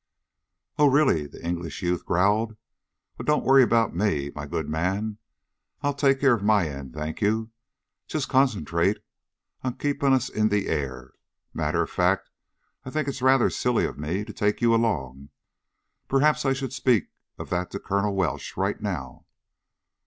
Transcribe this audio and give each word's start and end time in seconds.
"Oh, 0.79 0.87
really?" 0.87 1.27
the 1.27 1.45
English 1.45 1.83
youth 1.83 2.07
growled. 2.07 2.57
"Well, 3.19 3.23
don't 3.23 3.45
worry 3.45 3.61
about 3.61 3.95
me, 3.95 4.31
my 4.33 4.47
good 4.47 4.67
man. 4.67 5.19
I'll 5.81 5.93
take 5.93 6.19
care 6.19 6.33
of 6.33 6.41
my 6.43 6.67
end, 6.67 6.95
thank 6.95 7.21
you. 7.21 7.51
Just 8.07 8.27
concentrate 8.27 8.97
on 9.61 9.75
keeping 9.75 10.11
us 10.11 10.27
in 10.27 10.49
the 10.49 10.69
air. 10.69 11.11
Matter 11.53 11.83
of 11.83 11.89
fact, 11.91 12.31
I 12.83 12.89
think 12.89 13.07
it's 13.07 13.21
rather 13.21 13.51
silly 13.51 13.85
of 13.85 13.99
me 13.99 14.25
to 14.25 14.33
take 14.33 14.59
you 14.59 14.73
along. 14.73 15.29
Perhaps 16.07 16.45
I 16.45 16.53
should 16.53 16.73
speak 16.73 17.11
of 17.37 17.51
that 17.51 17.69
to 17.69 17.79
Colonel 17.79 18.15
Welsh, 18.15 18.57
right 18.57 18.81
now." 18.81 19.27